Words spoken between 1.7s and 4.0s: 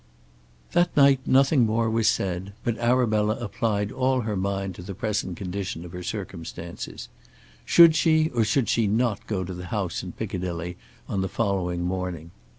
was said, but Arabella applied